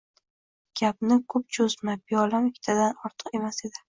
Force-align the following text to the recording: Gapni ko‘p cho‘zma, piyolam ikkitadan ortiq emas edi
Gapni 0.79 1.17
ko‘p 1.33 1.53
cho‘zma, 1.57 1.95
piyolam 2.07 2.47
ikkitadan 2.47 2.97
ortiq 3.11 3.31
emas 3.41 3.61
edi 3.69 3.79